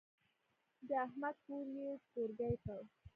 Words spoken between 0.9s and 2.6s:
احمد کور يې کورګی